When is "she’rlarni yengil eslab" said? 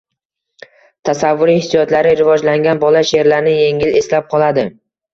3.13-4.31